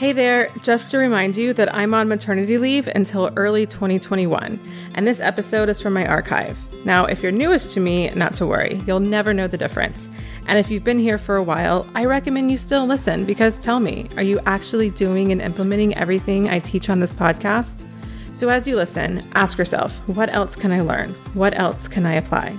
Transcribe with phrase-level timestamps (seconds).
[0.00, 4.58] Hey there, just to remind you that I'm on maternity leave until early 2021,
[4.94, 6.56] and this episode is from my archive.
[6.86, 10.08] Now, if you're newest to me, not to worry, you'll never know the difference.
[10.46, 13.78] And if you've been here for a while, I recommend you still listen because tell
[13.78, 17.84] me, are you actually doing and implementing everything I teach on this podcast?
[18.32, 21.12] So as you listen, ask yourself, what else can I learn?
[21.34, 22.56] What else can I apply?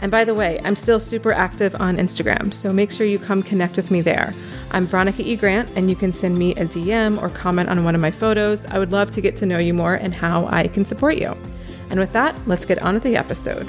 [0.00, 3.42] And by the way, I'm still super active on Instagram, so make sure you come
[3.42, 4.34] connect with me there.
[4.70, 5.36] I'm Veronica E.
[5.36, 8.64] Grant, and you can send me a DM or comment on one of my photos.
[8.66, 11.36] I would love to get to know you more and how I can support you.
[11.90, 13.68] And with that, let's get on with the episode.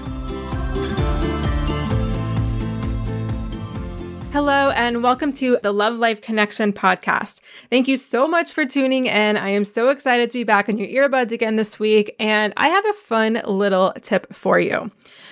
[4.32, 7.42] Hello, and welcome to the Love Life Connection podcast.
[7.70, 9.36] Thank you so much for tuning in.
[9.36, 12.70] I am so excited to be back on your earbuds again this week, and I
[12.70, 14.90] have a fun little tip for you.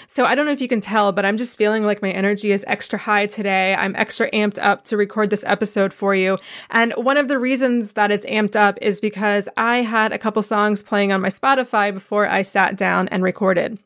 [0.08, 2.52] So I don't know if you can tell, but I'm just feeling like my energy
[2.52, 3.74] is extra high today.
[3.74, 6.38] I'm extra amped up to record this episode for you.
[6.70, 10.44] And one of the reasons that it's amped up is because I had a couple
[10.44, 13.80] songs playing on my Spotify before I sat down and recorded.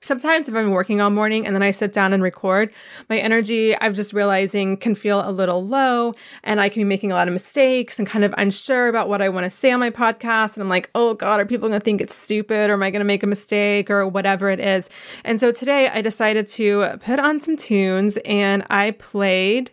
[0.00, 2.72] Sometimes if I'm working all morning and then I sit down and record,
[3.08, 6.14] my energy, I'm just realizing can feel a little low
[6.44, 9.20] and I can be making a lot of mistakes and kind of unsure about what
[9.20, 10.54] I want to say on my podcast.
[10.54, 12.90] And I'm like, oh God, are people going to think it's stupid or am I
[12.90, 14.88] going to make a mistake or whatever it is?
[15.24, 19.72] And so today I decided to put on some tunes and I played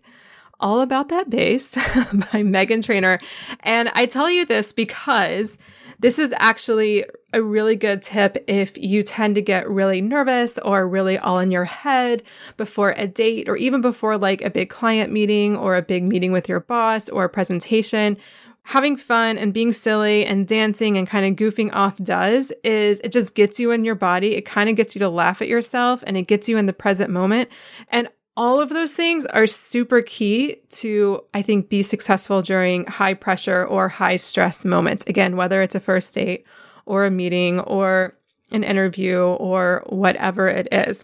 [0.59, 3.19] all about that bass by Meghan Trainor.
[3.61, 5.57] And I tell you this because
[5.99, 10.87] this is actually a really good tip if you tend to get really nervous or
[10.87, 12.23] really all in your head
[12.57, 16.31] before a date or even before like a big client meeting or a big meeting
[16.31, 18.17] with your boss or a presentation.
[18.63, 23.11] Having fun and being silly and dancing and kind of goofing off does is it
[23.11, 24.35] just gets you in your body.
[24.35, 26.73] It kind of gets you to laugh at yourself and it gets you in the
[26.73, 27.49] present moment.
[27.89, 33.13] And all of those things are super key to, I think, be successful during high
[33.13, 35.05] pressure or high stress moments.
[35.07, 36.45] Again, whether it's a first date
[36.85, 38.17] or a meeting or
[38.51, 41.03] an interview or whatever it is.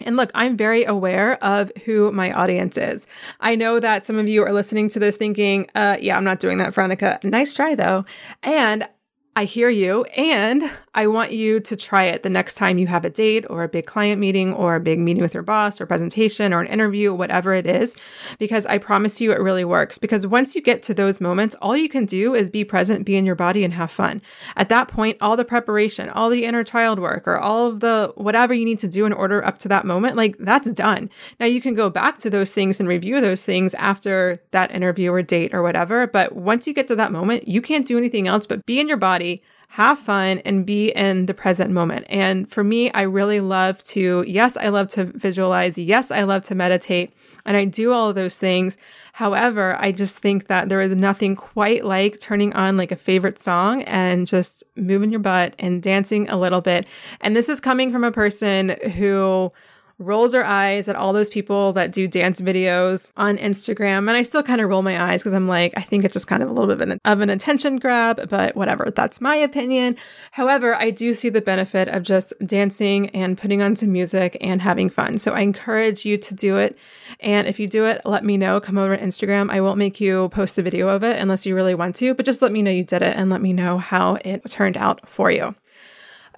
[0.00, 3.06] And look, I'm very aware of who my audience is.
[3.40, 6.40] I know that some of you are listening to this thinking, uh, yeah, I'm not
[6.40, 7.20] doing that, Veronica.
[7.22, 8.04] Nice try though.
[8.42, 8.88] And
[9.36, 10.04] I hear you.
[10.16, 13.62] And I want you to try it the next time you have a date or
[13.62, 16.66] a big client meeting or a big meeting with your boss or presentation or an
[16.66, 17.96] interview, whatever it is,
[18.40, 19.98] because I promise you it really works.
[19.98, 23.14] Because once you get to those moments, all you can do is be present, be
[23.14, 24.20] in your body and have fun.
[24.56, 28.12] At that point, all the preparation, all the inner child work or all of the
[28.16, 31.08] whatever you need to do in order up to that moment, like that's done.
[31.38, 35.12] Now you can go back to those things and review those things after that interview
[35.12, 36.08] or date or whatever.
[36.08, 38.88] But once you get to that moment, you can't do anything else but be in
[38.88, 39.40] your body
[39.74, 42.04] have fun and be in the present moment.
[42.08, 45.78] And for me, I really love to, yes, I love to visualize.
[45.78, 47.12] Yes, I love to meditate
[47.44, 48.76] and I do all of those things.
[49.12, 53.40] However, I just think that there is nothing quite like turning on like a favorite
[53.40, 56.88] song and just moving your butt and dancing a little bit.
[57.20, 59.52] And this is coming from a person who
[60.00, 64.08] rolls her eyes at all those people that do dance videos on Instagram.
[64.08, 66.26] And I still kind of roll my eyes because I'm like, I think it's just
[66.26, 68.90] kind of a little bit of an, of an attention grab, but whatever.
[68.90, 69.96] That's my opinion.
[70.32, 74.62] However, I do see the benefit of just dancing and putting on some music and
[74.62, 75.18] having fun.
[75.18, 76.78] So I encourage you to do it.
[77.20, 78.60] And if you do it, let me know.
[78.60, 79.50] Come over to Instagram.
[79.50, 82.24] I won't make you post a video of it unless you really want to, but
[82.26, 85.08] just let me know you did it and let me know how it turned out
[85.08, 85.54] for you.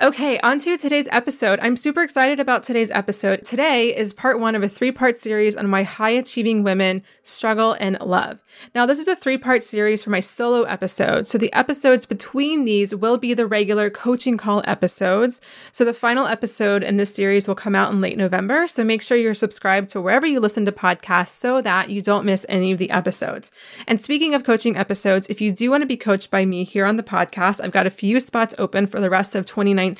[0.02, 1.60] Okay, on to today's episode.
[1.62, 3.44] I'm super excited about today's episode.
[3.44, 7.74] Today is part one of a three part series on why high achieving women struggle
[7.74, 8.42] in love.
[8.74, 11.28] Now, this is a three part series for my solo episode.
[11.28, 15.40] So the episodes between these will be the regular coaching call episodes.
[15.70, 18.66] So the final episode in this series will come out in late November.
[18.66, 22.26] So make sure you're subscribed to wherever you listen to podcasts so that you don't
[22.26, 23.52] miss any of the episodes.
[23.86, 26.86] And speaking of coaching episodes, if you do want to be coached by me here
[26.86, 29.91] on the podcast, I've got a few spots open for the rest of 2019.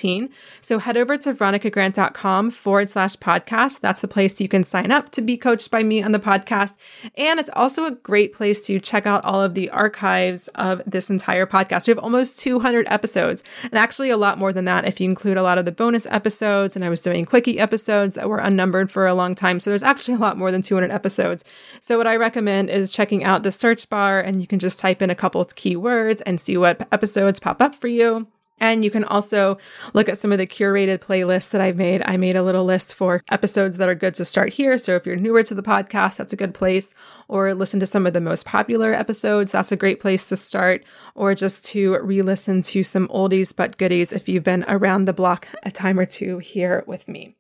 [0.61, 3.81] So head over to veronicagrant.com forward slash podcast.
[3.81, 6.75] That's the place you can sign up to be coached by me on the podcast.
[7.17, 11.11] And it's also a great place to check out all of the archives of this
[11.11, 11.87] entire podcast.
[11.87, 15.37] We have almost 200 episodes and actually a lot more than that if you include
[15.37, 16.77] a lot of the bonus episodes.
[16.77, 19.61] And I was doing quickie episodes that were unnumbered for a long time.
[19.61, 21.45] So there's actually a lot more than 200 episodes.
[21.81, 25.03] So what I recommend is checking out the search bar and you can just type
[25.03, 28.27] in a couple of keywords and see what episodes pop up for you.
[28.59, 29.57] And you can also
[29.93, 32.03] look at some of the curated playlists that I've made.
[32.05, 34.79] I made a little list for episodes that are good to start here.
[34.79, 36.95] So if you're newer to the podcast, that's a good place.
[37.27, 39.51] Or listen to some of the most popular episodes.
[39.51, 40.85] That's a great place to start.
[41.15, 45.13] Or just to re listen to some oldies but goodies if you've been around the
[45.13, 47.35] block a time or two here with me.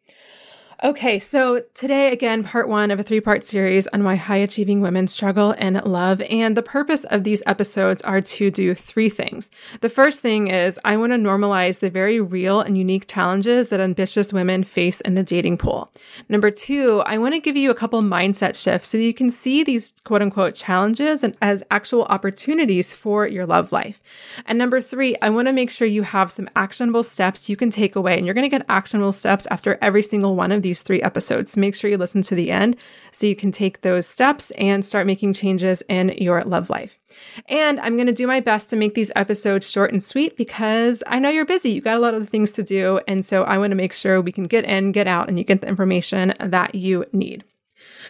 [0.85, 4.81] Okay, so today, again, part one of a three part series on why high achieving
[4.81, 6.21] women struggle in love.
[6.23, 9.49] And the purpose of these episodes are to do three things.
[9.81, 13.79] The first thing is I want to normalize the very real and unique challenges that
[13.79, 15.89] ambitious women face in the dating pool.
[16.29, 19.63] Number two, I want to give you a couple mindset shifts so you can see
[19.63, 24.03] these quote unquote challenges and as actual opportunities for your love life.
[24.47, 27.71] And number three, I want to make sure you have some actionable steps you can
[27.71, 28.19] take away.
[28.19, 31.03] And you're going to get actionable steps after every single one of these these three
[31.03, 31.55] episodes.
[31.55, 32.77] Make sure you listen to the end
[33.11, 36.99] so you can take those steps and start making changes in your love life.
[37.47, 41.03] And I'm going to do my best to make these episodes short and sweet because
[41.07, 41.73] I know you're busy.
[41.73, 43.01] You got a lot of things to do.
[43.07, 45.45] And so I want to make sure we can get in, get out, and you
[45.45, 47.45] get the information that you need.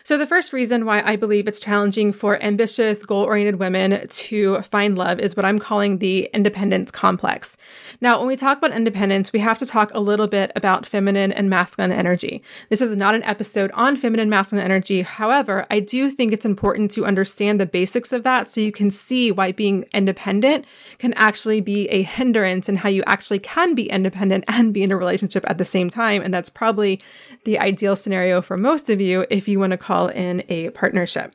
[0.04, 4.60] So, the first reason why I believe it's challenging for ambitious, goal oriented women to
[4.62, 7.56] find love is what I'm calling the independence complex.
[8.00, 11.30] Now, when we talk about independence, we have to talk a little bit about feminine
[11.30, 12.42] and masculine energy.
[12.68, 15.02] This is not an episode on feminine masculine energy.
[15.02, 18.90] However, I do think it's important to understand the basics of that so you can
[18.90, 20.64] see why being independent
[20.98, 24.90] can actually be a hindrance and how you actually can be independent and be in
[24.90, 26.22] a relationship at the same time.
[26.22, 27.00] And that's probably
[27.44, 31.34] the ideal scenario for most of you if you want to call in a partnership.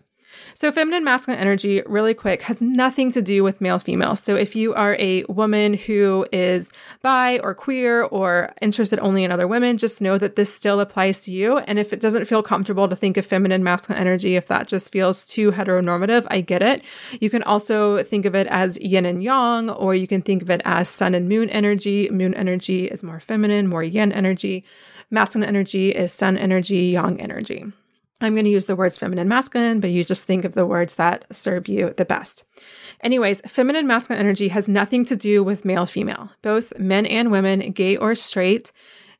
[0.53, 4.15] So, feminine masculine energy, really quick, has nothing to do with male female.
[4.15, 6.71] So, if you are a woman who is
[7.01, 11.23] bi or queer or interested only in other women, just know that this still applies
[11.23, 11.57] to you.
[11.59, 14.91] And if it doesn't feel comfortable to think of feminine masculine energy, if that just
[14.91, 16.83] feels too heteronormative, I get it.
[17.19, 20.49] You can also think of it as yin and yang, or you can think of
[20.49, 22.09] it as sun and moon energy.
[22.09, 24.63] Moon energy is more feminine, more yin energy.
[25.09, 27.65] Masculine energy is sun energy, yang energy.
[28.19, 30.95] I'm going to use the words feminine, masculine, but you just think of the words
[30.95, 32.45] that serve you the best.
[33.01, 36.31] Anyways, feminine, masculine energy has nothing to do with male, female.
[36.41, 38.71] Both men and women, gay or straight,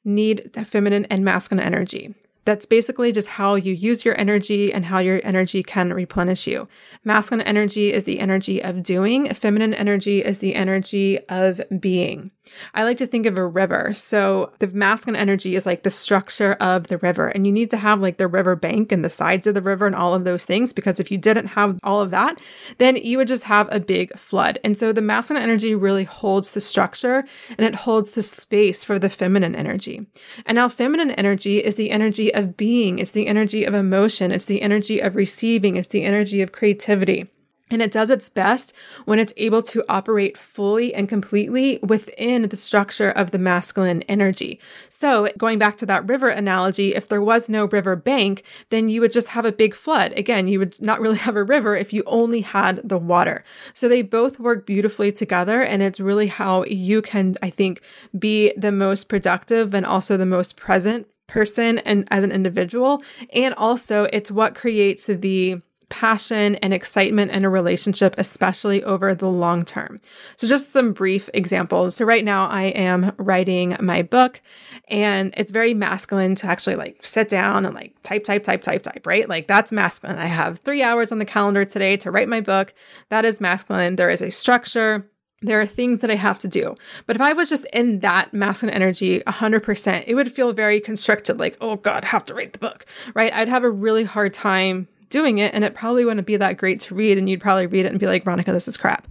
[0.03, 2.15] need feminine and masculine energy.
[2.47, 6.65] That's basically just how you use your energy and how your energy can replenish you.
[7.03, 12.31] Masculine energy is the energy of doing, feminine energy is the energy of being.
[12.73, 13.93] I like to think of a river.
[13.95, 17.77] So the masculine energy is like the structure of the river, and you need to
[17.77, 20.45] have like the river bank and the sides of the river and all of those
[20.45, 22.39] things because if you didn't have all of that,
[22.77, 24.57] then you would just have a big flood.
[24.63, 27.25] And so the masculine energy really holds the structure
[27.57, 30.07] and it holds the space for the feminine energy.
[30.45, 34.45] And now feminine energy is the energy of being, it's the energy of emotion, it's
[34.45, 37.27] the energy of receiving, it's the energy of creativity.
[37.69, 42.55] And it does its best when it's able to operate fully and completely within the
[42.55, 44.61] structure of the masculine energy.
[44.87, 49.01] So, going back to that river analogy, if there was no river bank, then you
[49.01, 50.13] would just have a big flood.
[50.13, 53.43] Again, you would not really have a river if you only had the water.
[53.73, 55.61] So, they both work beautifully together.
[55.61, 57.81] And it's really how you can, I think,
[58.17, 63.01] be the most productive and also the most present person and as an individual.
[63.33, 69.29] And also, it's what creates the passion and excitement in a relationship, especially over the
[69.29, 70.01] long term.
[70.35, 71.95] So, just some brief examples.
[71.95, 74.41] So, right now I am writing my book,
[74.89, 78.83] and it's very masculine to actually like sit down and like type, type, type, type,
[78.83, 79.27] type, right?
[79.29, 80.19] Like, that's masculine.
[80.19, 82.73] I have three hours on the calendar today to write my book.
[83.09, 83.95] That is masculine.
[83.95, 85.09] There is a structure
[85.41, 86.75] there are things that I have to do.
[87.05, 91.39] But if I was just in that masculine energy 100%, it would feel very constricted,
[91.39, 93.31] like, oh God, I have to write the book, right?
[93.31, 96.79] I'd have a really hard time doing it and it probably wouldn't be that great
[96.81, 99.07] to read and you'd probably read it and be like, Veronica, this is crap.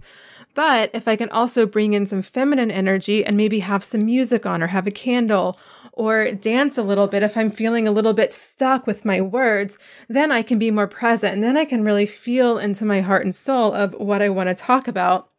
[0.53, 4.45] But if I can also bring in some feminine energy and maybe have some music
[4.45, 5.59] on or have a candle
[5.93, 9.77] or dance a little bit, if I'm feeling a little bit stuck with my words,
[10.07, 13.23] then I can be more present and then I can really feel into my heart
[13.23, 15.29] and soul of what I want to talk about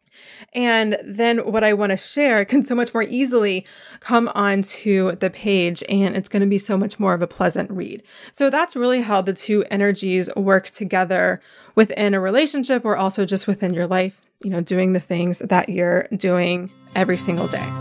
[0.53, 3.65] and then what I want to share can so much more easily
[3.99, 7.69] come onto the page and it's going to be so much more of a pleasant
[7.71, 8.03] read.
[8.31, 11.41] So that's really how the two energies work together
[11.75, 15.69] within a relationship or also just within your life, you know, doing the things that
[15.69, 17.71] you're doing every single day.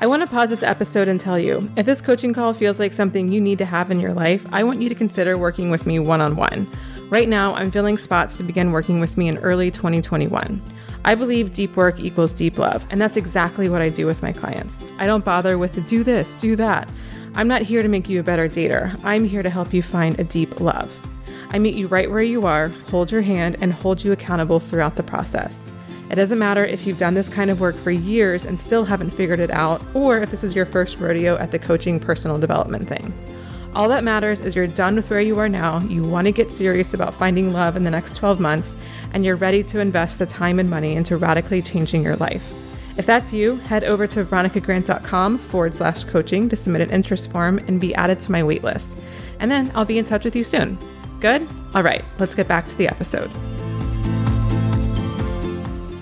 [0.00, 2.92] I want to pause this episode and tell you if this coaching call feels like
[2.92, 5.86] something you need to have in your life, I want you to consider working with
[5.86, 6.70] me one on one.
[7.10, 10.62] Right now, I'm filling spots to begin working with me in early 2021.
[11.04, 14.32] I believe deep work equals deep love, and that's exactly what I do with my
[14.32, 14.84] clients.
[14.98, 16.88] I don't bother with the do this, do that.
[17.34, 18.98] I'm not here to make you a better dater.
[19.04, 20.92] I'm here to help you find a deep love.
[21.50, 24.96] I meet you right where you are, hold your hand, and hold you accountable throughout
[24.96, 25.68] the process.
[26.10, 29.10] It doesn't matter if you've done this kind of work for years and still haven't
[29.10, 32.88] figured it out, or if this is your first rodeo at the coaching personal development
[32.88, 33.12] thing.
[33.74, 36.50] All that matters is you're done with where you are now, you want to get
[36.50, 38.76] serious about finding love in the next 12 months,
[39.12, 42.52] and you're ready to invest the time and money into radically changing your life.
[42.96, 47.58] If that's you, head over to veronicagrant.com forward slash coaching to submit an interest form
[47.68, 48.98] and be added to my waitlist.
[49.38, 50.76] And then I'll be in touch with you soon.
[51.20, 51.46] Good?
[51.74, 53.30] All right, let's get back to the episode.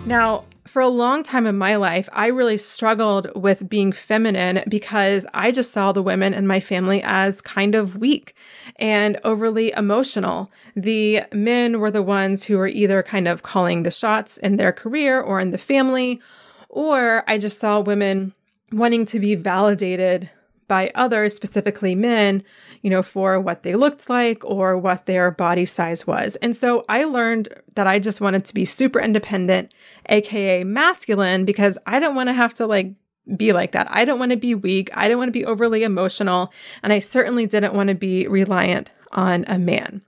[0.06, 5.26] Now, for a long time in my life, I really struggled with being feminine because
[5.32, 8.34] I just saw the women in my family as kind of weak
[8.76, 10.50] and overly emotional.
[10.74, 14.72] The men were the ones who were either kind of calling the shots in their
[14.72, 16.20] career or in the family,
[16.68, 18.34] or I just saw women
[18.72, 20.28] wanting to be validated
[20.68, 22.42] by others, specifically men,
[22.82, 26.36] you know, for what they looked like or what their body size was.
[26.36, 29.72] And so I learned that I just wanted to be super independent,
[30.08, 32.94] aka masculine, because I don't want to have to like
[33.36, 33.88] be like that.
[33.90, 34.90] I don't want to be weak.
[34.94, 36.52] I don't want to be overly emotional.
[36.82, 40.02] And I certainly didn't want to be reliant on a man.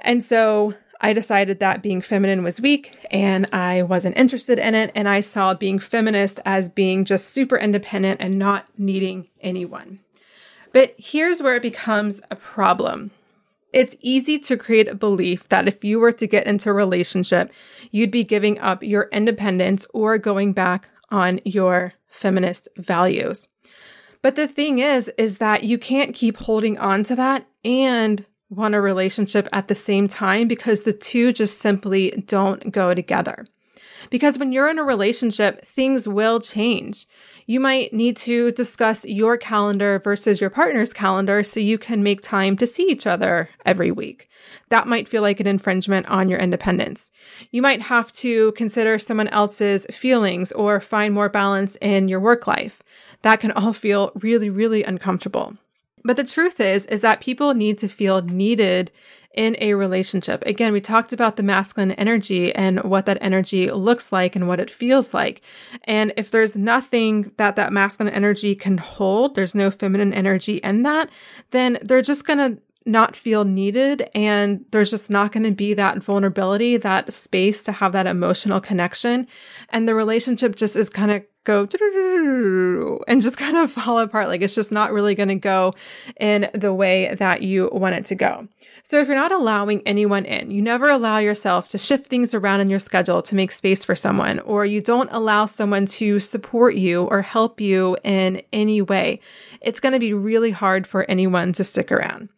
[0.00, 4.92] And so I decided that being feminine was weak and I wasn't interested in it.
[4.94, 10.00] And I saw being feminist as being just super independent and not needing anyone.
[10.72, 13.10] But here's where it becomes a problem.
[13.72, 17.52] It's easy to create a belief that if you were to get into a relationship,
[17.90, 23.48] you'd be giving up your independence or going back on your feminist values.
[24.22, 28.74] But the thing is, is that you can't keep holding on to that and want
[28.74, 33.46] a relationship at the same time because the two just simply don't go together.
[34.10, 37.06] Because when you're in a relationship, things will change.
[37.46, 42.22] You might need to discuss your calendar versus your partner's calendar so you can make
[42.22, 44.28] time to see each other every week.
[44.70, 47.10] That might feel like an infringement on your independence.
[47.50, 52.46] You might have to consider someone else's feelings or find more balance in your work
[52.46, 52.82] life.
[53.22, 55.56] That can all feel really, really uncomfortable.
[56.04, 58.90] But the truth is, is that people need to feel needed
[59.34, 60.42] in a relationship.
[60.44, 64.58] Again, we talked about the masculine energy and what that energy looks like and what
[64.58, 65.42] it feels like.
[65.84, 70.82] And if there's nothing that that masculine energy can hold, there's no feminine energy in
[70.82, 71.10] that,
[71.52, 75.74] then they're just going to not feel needed and there's just not going to be
[75.74, 79.28] that vulnerability, that space to have that emotional connection.
[79.68, 81.66] And the relationship just is kind of go
[83.08, 84.28] and just kind of fall apart.
[84.28, 85.74] Like it's just not really going to go
[86.18, 88.46] in the way that you want it to go.
[88.82, 92.60] So if you're not allowing anyone in, you never allow yourself to shift things around
[92.60, 96.74] in your schedule to make space for someone, or you don't allow someone to support
[96.74, 99.20] you or help you in any way,
[99.60, 102.28] it's going to be really hard for anyone to stick around.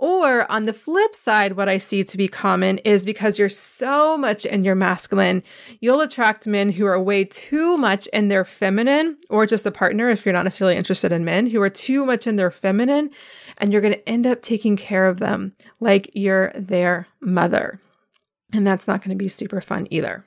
[0.00, 4.16] Or on the flip side, what I see to be common is because you're so
[4.16, 5.42] much in your masculine,
[5.80, 10.08] you'll attract men who are way too much in their feminine, or just a partner
[10.08, 13.10] if you're not necessarily interested in men who are too much in their feminine,
[13.58, 17.80] and you're going to end up taking care of them like you're their mother.
[18.52, 20.22] And that's not going to be super fun either.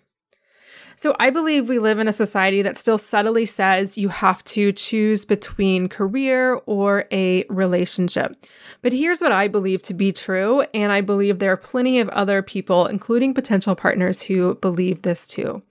[1.02, 4.72] So I believe we live in a society that still subtly says you have to
[4.72, 8.36] choose between career or a relationship.
[8.84, 10.64] But here's what I believe to be true.
[10.76, 15.26] And I believe there are plenty of other people, including potential partners, who believe this
[15.26, 15.64] too.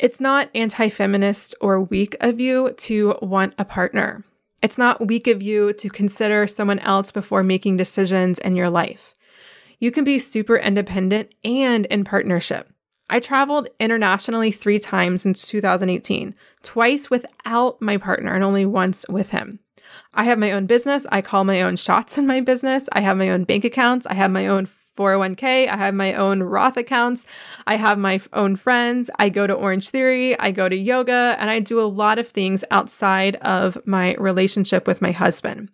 [0.00, 4.24] It's not anti feminist or weak of you to want a partner.
[4.60, 9.14] It's not weak of you to consider someone else before making decisions in your life.
[9.78, 12.68] You can be super independent and in partnership.
[13.10, 19.30] I traveled internationally three times since 2018, twice without my partner and only once with
[19.30, 19.60] him.
[20.12, 21.06] I have my own business.
[21.10, 22.88] I call my own shots in my business.
[22.92, 24.06] I have my own bank accounts.
[24.06, 25.68] I have my own 401k.
[25.68, 27.24] I have my own Roth accounts.
[27.66, 29.10] I have my own friends.
[29.18, 30.38] I go to Orange Theory.
[30.38, 34.86] I go to yoga and I do a lot of things outside of my relationship
[34.86, 35.70] with my husband.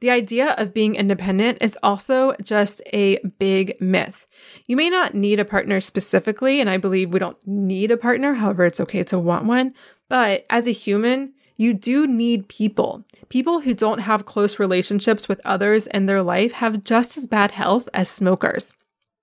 [0.00, 4.26] The idea of being independent is also just a big myth.
[4.66, 8.34] You may not need a partner specifically, and I believe we don't need a partner.
[8.34, 9.74] However, it's okay to want one.
[10.08, 13.04] But as a human, you do need people.
[13.30, 17.52] People who don't have close relationships with others in their life have just as bad
[17.52, 18.74] health as smokers.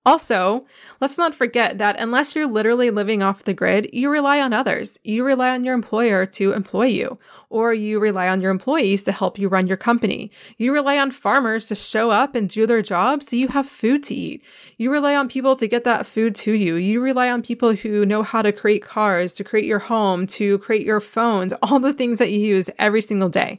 [0.06, 0.60] Also,
[1.00, 5.00] let's not forget that unless you're literally living off the grid, you rely on others.
[5.02, 7.16] You rely on your employer to employ you,
[7.48, 10.30] or you rely on your employees to help you run your company.
[10.58, 14.02] You rely on farmers to show up and do their job so you have food
[14.04, 14.44] to eat.
[14.76, 16.74] You rely on people to get that food to you.
[16.74, 20.58] You rely on people who know how to create cars, to create your home, to
[20.58, 23.58] create your phones, all the things that you use every single day.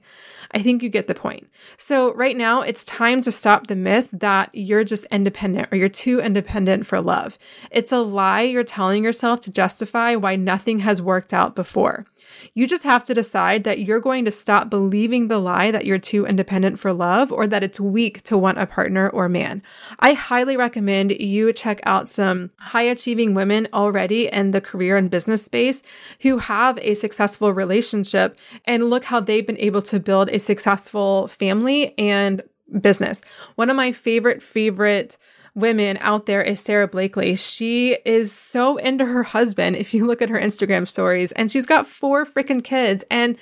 [0.52, 1.50] I think you get the point.
[1.78, 5.90] So, right now, it's time to stop the myth that you're just independent or you're
[5.90, 7.38] too independent for love.
[7.72, 12.06] It's a lie you're telling yourself to justify why nothing has worked out before.
[12.54, 15.98] You just have to decide that you're going to stop believing the lie that you're
[15.98, 19.62] too independent for love or that it's weak to want a partner or man.
[20.00, 25.10] I highly recommend you check out some high achieving women already in the career and
[25.10, 25.84] business space
[26.22, 31.28] who have a successful relationship and look how they've been able to build a successful
[31.28, 32.42] family and
[32.82, 33.22] business.
[33.56, 35.18] One of my favorite, favorite
[35.56, 37.36] women out there is Sara Blakely.
[37.36, 39.78] She is so into her husband.
[39.78, 43.38] If you look at her Instagram stories, and she's got four freaking kids, and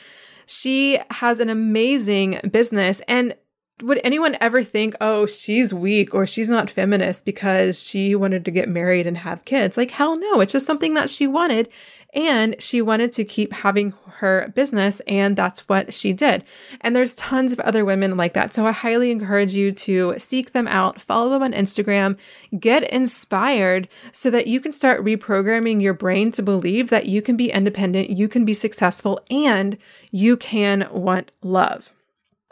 [0.46, 3.02] she has an amazing business.
[3.08, 3.36] And
[3.82, 8.52] would anyone ever think, oh, she's weak or she's not feminist because she wanted to
[8.52, 9.78] get married and have kids?
[9.78, 10.42] Like, hell no.
[10.42, 11.70] It's just something that she wanted.
[12.14, 16.44] And she wanted to keep having her business, and that's what she did.
[16.82, 18.54] And there's tons of other women like that.
[18.54, 22.16] So I highly encourage you to seek them out, follow them on Instagram,
[22.60, 27.36] get inspired so that you can start reprogramming your brain to believe that you can
[27.36, 29.80] be independent, you can be successful, and
[30.12, 31.92] you can want love.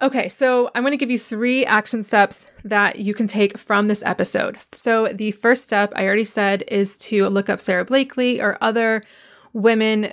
[0.01, 3.87] Okay, so I'm going to give you three action steps that you can take from
[3.87, 4.57] this episode.
[4.71, 9.03] So, the first step I already said is to look up Sara Blakely or other
[9.53, 10.11] women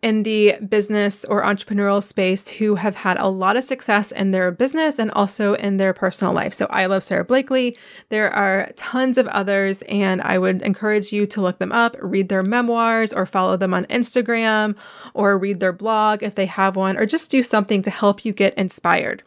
[0.00, 4.52] in the business or entrepreneurial space who have had a lot of success in their
[4.52, 6.54] business and also in their personal life.
[6.54, 7.76] So I love Sara Blakely.
[8.08, 12.28] There are tons of others, and I would encourage you to look them up, read
[12.28, 14.76] their memoirs, or follow them on Instagram,
[15.14, 18.32] or read their blog if they have one, or just do something to help you
[18.32, 19.24] get inspired.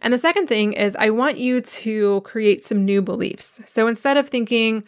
[0.00, 3.60] And the second thing is, I want you to create some new beliefs.
[3.66, 4.84] So instead of thinking,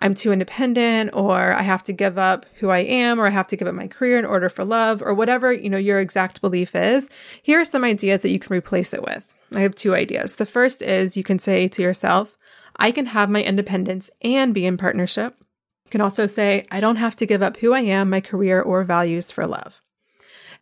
[0.00, 3.46] I'm too independent or I have to give up who I am or I have
[3.48, 6.40] to give up my career in order for love or whatever, you know, your exact
[6.40, 7.08] belief is.
[7.42, 9.34] Here are some ideas that you can replace it with.
[9.54, 10.34] I have two ideas.
[10.34, 12.36] The first is you can say to yourself,
[12.76, 15.36] I can have my independence and be in partnership.
[15.84, 18.60] You can also say, I don't have to give up who I am, my career,
[18.60, 19.80] or values for love.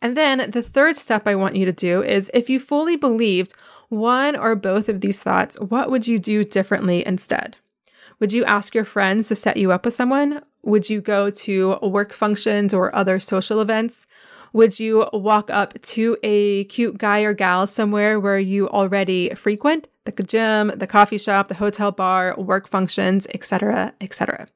[0.01, 3.53] And then the third step I want you to do is if you fully believed
[3.89, 7.57] one or both of these thoughts, what would you do differently instead?
[8.19, 10.41] Would you ask your friends to set you up with someone?
[10.63, 14.05] Would you go to work functions or other social events?
[14.53, 19.87] Would you walk up to a cute guy or gal somewhere where you already frequent?
[20.05, 24.47] The gym, the coffee shop, the hotel bar, work functions, etc., etc.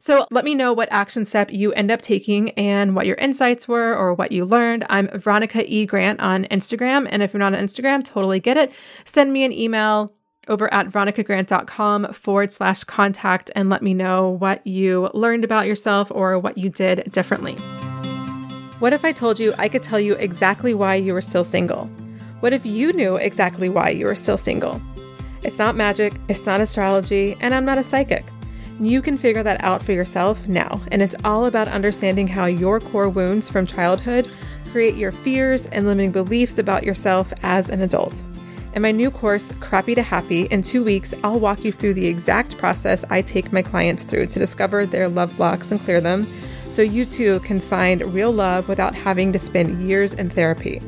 [0.00, 3.66] So let me know what action step you end up taking and what your insights
[3.66, 4.84] were or what you learned.
[4.90, 5.86] I'm Veronica E.
[5.86, 7.08] Grant on Instagram.
[7.10, 8.72] And if you're not on Instagram, totally get it.
[9.04, 10.12] Send me an email
[10.48, 16.10] over at veronicagrant.com forward slash contact and let me know what you learned about yourself
[16.10, 17.54] or what you did differently.
[18.78, 21.86] What if I told you I could tell you exactly why you were still single?
[22.40, 24.80] What if you knew exactly why you were still single?
[25.42, 28.24] It's not magic, it's not astrology, and I'm not a psychic.
[28.80, 32.78] You can figure that out for yourself now, and it's all about understanding how your
[32.78, 34.30] core wounds from childhood
[34.70, 38.22] create your fears and limiting beliefs about yourself as an adult.
[38.74, 42.06] In my new course, Crappy to Happy, in two weeks, I'll walk you through the
[42.06, 46.26] exact process I take my clients through to discover their love blocks and clear them,
[46.68, 50.82] so you too can find real love without having to spend years in therapy.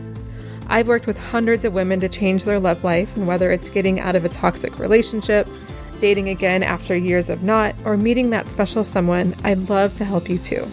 [0.69, 3.99] I've worked with hundreds of women to change their love life, and whether it's getting
[3.99, 5.49] out of a toxic relationship,
[5.99, 10.29] dating again after years of not, or meeting that special someone, I'd love to help
[10.29, 10.71] you too.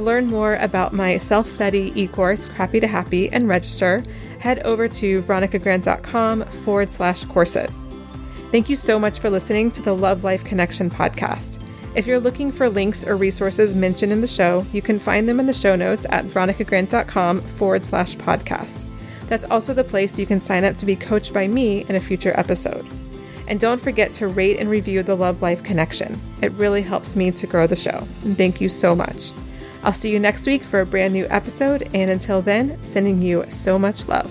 [0.00, 4.02] To learn more about my self study e course, Crappy to Happy, and register,
[4.38, 7.84] head over to veronicagrant.com forward slash courses.
[8.50, 11.62] Thank you so much for listening to the Love Life Connection podcast.
[11.94, 15.38] If you're looking for links or resources mentioned in the show, you can find them
[15.38, 18.86] in the show notes at veronicagrant.com forward slash podcast.
[19.28, 22.00] That's also the place you can sign up to be coached by me in a
[22.00, 22.86] future episode.
[23.48, 26.18] And don't forget to rate and review the Love Life Connection.
[26.40, 28.06] It really helps me to grow the show.
[28.22, 29.32] Thank you so much.
[29.82, 31.88] I'll see you next week for a brand new episode.
[31.94, 34.30] And until then, sending you so much love.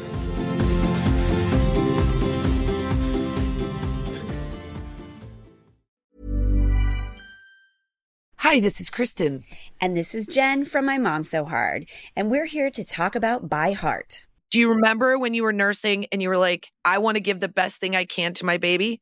[8.37, 9.43] Hi, this is Kristin.
[9.79, 11.87] And this is Jen from My Mom So Hard.
[12.15, 14.25] And we're here to talk about By Heart.
[14.49, 17.39] Do you remember when you were nursing and you were like, I want to give
[17.39, 19.01] the best thing I can to my baby?